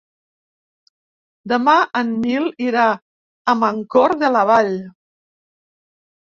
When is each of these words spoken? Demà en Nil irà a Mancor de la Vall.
Demà 1.51 1.75
en 1.99 2.09
Nil 2.23 2.47
irà 2.69 2.87
a 3.53 3.55
Mancor 3.65 4.15
de 4.25 4.33
la 4.37 4.43
Vall. 4.53 4.73